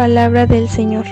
[0.00, 1.04] Palabra del Señor.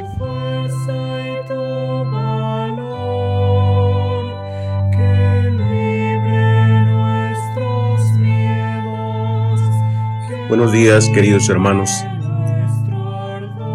[10.49, 11.91] Buenos días queridos hermanos.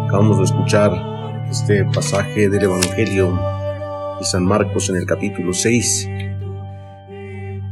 [0.08, 0.90] Acabamos de escuchar
[1.48, 3.38] este pasaje del Evangelio
[4.18, 6.08] de San Marcos en el capítulo 6.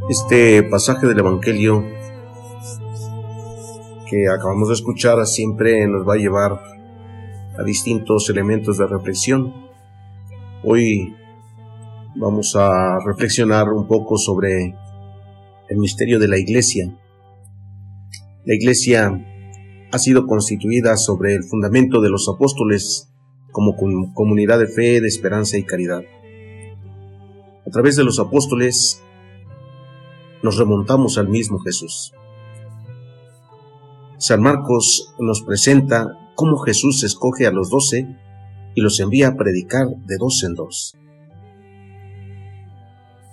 [0.09, 1.85] Este pasaje del Evangelio
[4.09, 6.82] que acabamos de escuchar siempre nos va a llevar
[7.59, 9.53] a distintos elementos de reflexión.
[10.65, 11.15] Hoy
[12.17, 14.75] vamos a reflexionar un poco sobre
[15.69, 16.95] el misterio de la iglesia.
[18.45, 19.13] La iglesia
[19.91, 23.11] ha sido constituida sobre el fundamento de los apóstoles
[23.51, 23.77] como
[24.15, 26.03] comunidad de fe, de esperanza y caridad.
[27.67, 29.03] A través de los apóstoles
[30.43, 32.15] nos remontamos al mismo Jesús.
[34.19, 38.09] San Marcos nos presenta cómo Jesús escoge a los doce
[38.75, 40.97] y los envía a predicar de dos en dos.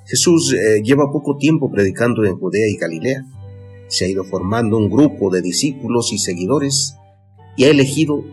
[0.05, 3.25] Jesús eh, lleva poco tiempo predicando en Judea y Galilea.
[3.87, 6.95] Se ha ido formando un grupo de discípulos y seguidores
[7.55, 8.23] y ha elegido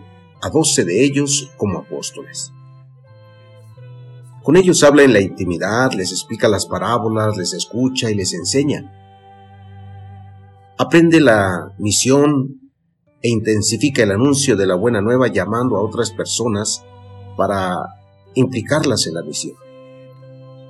[0.43, 2.53] a doce de ellos como apóstoles.
[4.43, 8.93] Con ellos habla en la intimidad, les explica las parábolas, les escucha y les enseña.
[10.79, 12.66] Aprende la misión
[13.23, 16.85] e intensifica el anuncio de la buena nueva llamando a otras personas
[17.37, 17.77] para
[18.35, 19.57] implicarlas en la misión.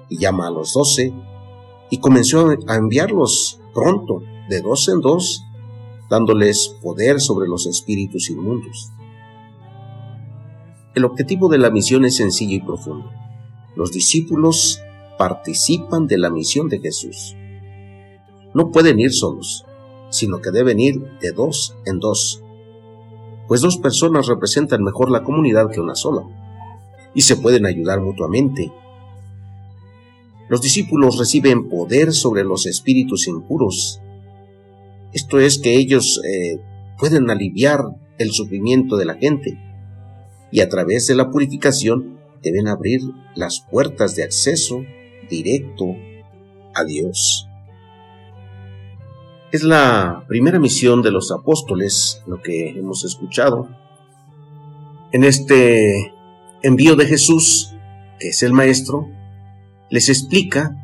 [0.09, 1.13] Y llama a los doce
[1.91, 5.45] y comenzó a enviarlos pronto, de dos en dos,
[6.09, 8.91] dándoles poder sobre los espíritus inmundos.
[10.95, 13.11] El objetivo de la misión es sencillo y profundo.
[13.75, 14.81] Los discípulos
[15.19, 17.37] participan de la misión de Jesús.
[18.55, 19.66] No pueden ir solos,
[20.17, 22.43] sino que deben ir de dos en dos,
[23.49, 26.23] pues dos personas representan mejor la comunidad que una sola,
[27.15, 28.73] y se pueden ayudar mutuamente.
[30.49, 34.01] Los discípulos reciben poder sobre los espíritus impuros.
[35.13, 36.61] Esto es que ellos eh,
[36.99, 37.85] pueden aliviar
[38.19, 39.59] el sufrimiento de la gente,
[40.51, 43.01] y a través de la purificación deben abrir
[43.35, 44.83] las puertas de acceso
[45.29, 45.95] directo
[46.75, 47.46] a Dios.
[49.53, 53.69] Es la primera misión de los apóstoles, lo que hemos escuchado.
[55.13, 56.13] En este
[56.63, 57.73] envío de Jesús,
[58.19, 59.09] que es el Maestro,
[59.89, 60.77] les explica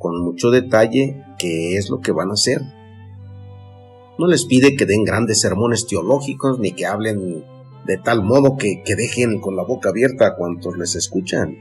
[0.00, 2.60] con mucho detalle qué es lo que van a hacer.
[4.18, 7.44] No les pide que den grandes sermones teológicos ni que hablen
[7.86, 11.56] de tal modo que, dejen con la boca abierta a cuantos les escuchan.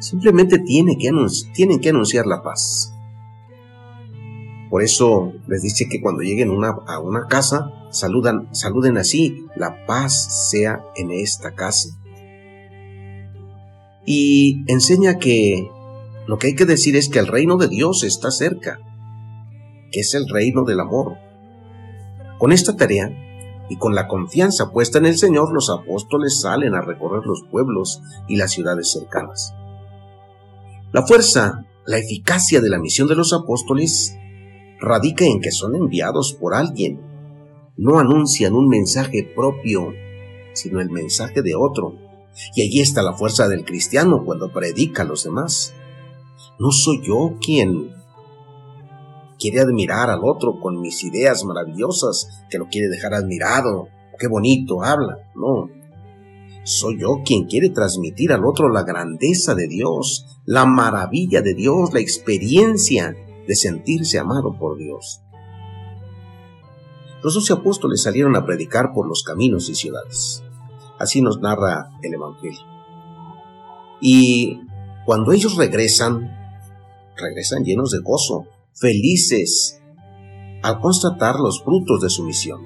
[0.00, 1.10] Simplemente tiene que
[1.54, 2.94] tienen que anunciar la paz.
[4.70, 10.48] Por eso les dice que cuando lleguen a una casa, saludan, saluden así, la paz
[10.48, 11.88] sea en esta casa.
[14.06, 15.68] Y enseña que
[16.26, 18.78] lo que hay que decir es que el reino de Dios está cerca,
[19.90, 21.16] que es el reino del amor.
[22.38, 23.10] Con esta tarea
[23.68, 28.00] y con la confianza puesta en el Señor, los apóstoles salen a recorrer los pueblos
[28.28, 29.52] y las ciudades cercanas.
[30.92, 34.16] La fuerza, la eficacia de la misión de los apóstoles
[34.80, 37.00] radica en que son enviados por alguien.
[37.76, 39.92] No anuncian un mensaje propio,
[40.52, 41.94] sino el mensaje de otro.
[42.54, 45.74] Y allí está la fuerza del cristiano cuando predica a los demás.
[46.58, 47.92] No soy yo quien
[49.38, 53.88] quiere admirar al otro con mis ideas maravillosas, que lo quiere dejar admirado,
[54.18, 55.30] qué bonito habla.
[55.34, 55.70] No,
[56.64, 61.92] soy yo quien quiere transmitir al otro la grandeza de Dios, la maravilla de Dios,
[61.94, 63.16] la experiencia
[63.50, 65.22] de sentirse amado por Dios.
[67.20, 70.44] Los doce apóstoles salieron a predicar por los caminos y ciudades.
[71.00, 72.60] Así nos narra el Evangelio.
[74.00, 74.60] Y
[75.04, 76.30] cuando ellos regresan,
[77.16, 79.82] regresan llenos de gozo, felices,
[80.62, 82.60] al constatar los frutos de su misión.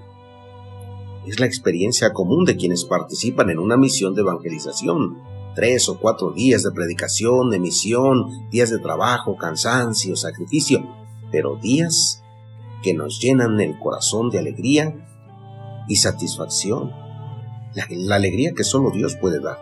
[1.27, 5.17] Es la experiencia común de quienes participan en una misión de evangelización.
[5.55, 10.85] Tres o cuatro días de predicación, de misión, días de trabajo, cansancio, sacrificio,
[11.31, 12.23] pero días
[12.83, 14.95] que nos llenan el corazón de alegría
[15.89, 16.93] y satisfacción.
[17.75, 19.59] La, alegría que solo Dios puede dar.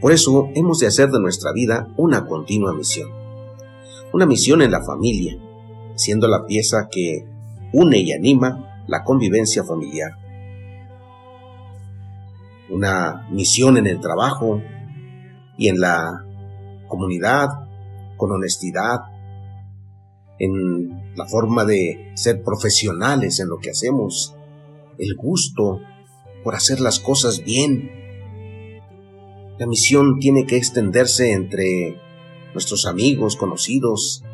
[0.00, 3.10] Por eso hemos de hacer de nuestra vida una continua misión.
[4.12, 5.38] Una misión en la familia,
[5.94, 7.26] siendo la pieza que
[7.72, 10.16] une y anima la convivencia familiar.
[12.70, 14.62] Una misión en el trabajo
[15.58, 16.24] y en la
[16.88, 17.48] comunidad
[18.16, 19.00] con honestidad,
[20.38, 24.34] en la forma de ser profesionales en lo que hacemos,
[24.98, 25.80] el gusto
[26.44, 27.90] por hacer las cosas bien,
[29.58, 31.98] la misión tiene que extenderse entre
[32.54, 34.24] nuestros amigos, conocidos.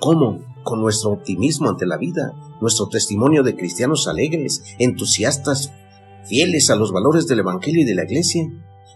[0.00, 0.44] ¿Cómo?
[0.64, 5.72] Con nuestro optimismo ante la vida, nuestro testimonio de cristianos alegres, entusiastas,
[6.24, 8.42] fieles a los valores del Evangelio y de la Iglesia.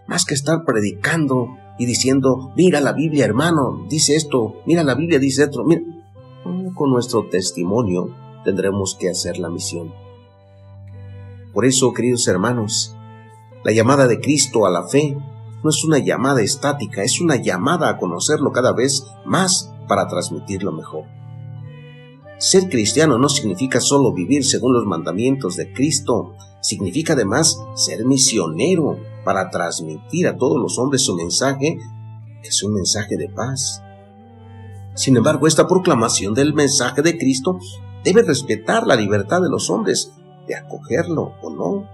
[0.06, 1.48] Más que estar predicando
[1.78, 5.64] y diciendo, mira la Biblia hermano, dice esto, mira la Biblia dice esto.
[5.64, 5.82] Mira.
[6.74, 8.14] Con nuestro testimonio
[8.44, 9.92] tendremos que hacer la misión.
[11.52, 12.96] Por eso, queridos hermanos,
[13.64, 15.16] la llamada de Cristo a la fe
[15.62, 20.72] no es una llamada estática, es una llamada a conocerlo cada vez más para transmitirlo
[20.72, 21.04] mejor.
[22.42, 28.98] Ser cristiano no significa solo vivir según los mandamientos de Cristo, significa además ser misionero
[29.24, 31.78] para transmitir a todos los hombres su mensaje,
[32.42, 33.80] que es un mensaje de paz.
[34.96, 37.60] Sin embargo, esta proclamación del mensaje de Cristo
[38.02, 40.12] debe respetar la libertad de los hombres
[40.48, 41.88] de acogerlo o no.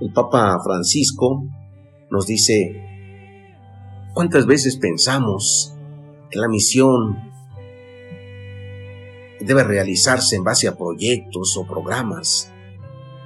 [0.00, 1.44] El Papa Francisco
[2.10, 2.82] nos dice,
[4.12, 5.72] ¿cuántas veces pensamos
[6.32, 7.32] que la misión
[9.44, 12.52] debe realizarse en base a proyectos o programas?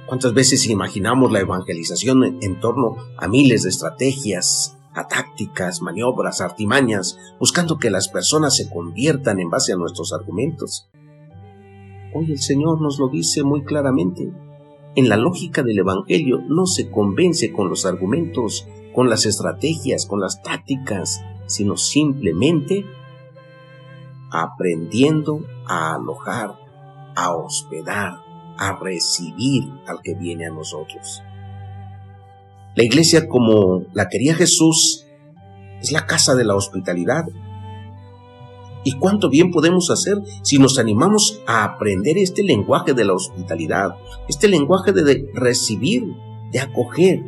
[0.07, 7.17] ¿Cuántas veces imaginamos la evangelización en torno a miles de estrategias, a tácticas, maniobras, artimañas,
[7.39, 10.89] buscando que las personas se conviertan en base a nuestros argumentos?
[12.13, 14.31] Hoy el Señor nos lo dice muy claramente.
[14.95, 20.19] En la lógica del Evangelio no se convence con los argumentos, con las estrategias, con
[20.19, 22.83] las tácticas, sino simplemente
[24.31, 26.55] aprendiendo a alojar,
[27.15, 28.19] a hospedar,
[28.57, 31.23] a recibir al que viene a nosotros.
[32.75, 35.05] La iglesia como la quería Jesús
[35.81, 37.25] es la casa de la hospitalidad,
[38.83, 43.95] ¿Y cuánto bien podemos hacer si nos animamos a aprender este lenguaje de la hospitalidad,
[44.29, 46.15] este lenguaje de recibir,
[46.51, 47.23] de acoger?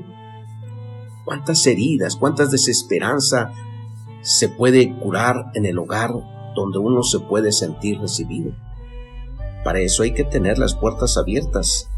[1.25, 3.51] ¿Cuántas heridas, cuántas desesperanza
[4.21, 6.12] se puede curar en el hogar
[6.56, 8.51] donde uno se puede sentir recibido?
[9.63, 11.89] Para eso hay que tener las puertas abiertas,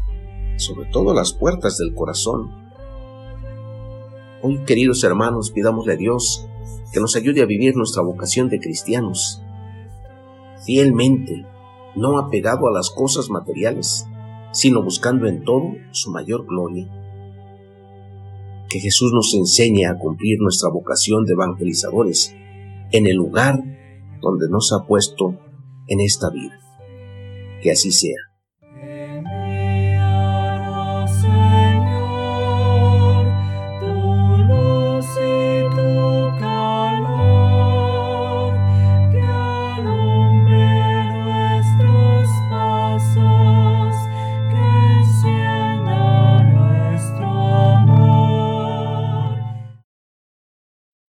[0.56, 2.50] sobre todo las puertas del corazón.
[4.42, 6.46] Hoy, queridos hermanos, pidámosle a Dios
[6.92, 9.42] que nos ayude a vivir nuestra vocación de cristianos,
[10.64, 11.46] fielmente,
[11.96, 14.06] no apegado a las cosas materiales,
[14.52, 16.86] sino buscando en todo su mayor gloria.
[18.68, 22.34] Que Jesús nos enseñe a cumplir nuestra vocación de evangelizadores
[22.92, 23.62] en el lugar
[24.24, 25.38] donde nos ha puesto
[25.86, 26.58] en esta vida.
[27.62, 28.33] Que así sea.